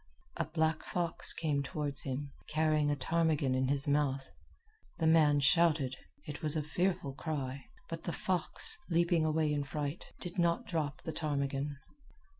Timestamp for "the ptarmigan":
11.03-11.77